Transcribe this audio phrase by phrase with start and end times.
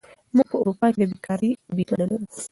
[0.35, 2.25] موږ په اروپا کې د بېکارۍ بیمه نه لرو.